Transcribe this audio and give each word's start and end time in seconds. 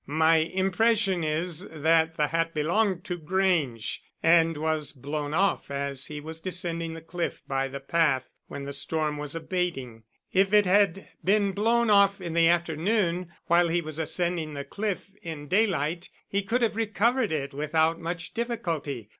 My 0.07 0.37
impression 0.37 1.23
is 1.23 1.59
that 1.69 2.17
the 2.17 2.25
hat 2.29 2.55
belonged 2.55 3.03
to 3.03 3.17
Grange, 3.19 4.01
and 4.23 4.57
was 4.57 4.93
blown 4.93 5.31
off 5.31 5.69
as 5.69 6.07
he 6.07 6.19
was 6.19 6.41
descending 6.41 6.95
the 6.95 7.03
cliff 7.03 7.43
by 7.47 7.67
the 7.67 7.79
path 7.79 8.33
when 8.47 8.63
the 8.63 8.73
storm 8.73 9.17
was 9.19 9.35
abating. 9.35 10.01
If 10.33 10.53
it 10.53 10.65
had 10.65 11.07
been 11.23 11.51
blown 11.51 11.91
off 11.91 12.19
in 12.19 12.33
the 12.33 12.47
afternoon, 12.49 13.31
while 13.45 13.67
he 13.67 13.79
was 13.81 13.99
ascending 13.99 14.55
the 14.55 14.65
cliff 14.65 15.11
in 15.21 15.47
daylight, 15.47 16.09
he 16.27 16.41
could 16.41 16.63
have 16.63 16.75
recovered 16.75 17.31
it 17.31 17.53
without 17.53 17.99
much 17.99 18.33
difficulty. 18.33 19.09